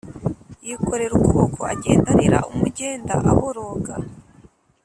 [0.65, 3.93] yikorera ukuboko, agenda arira umugenda aboroga.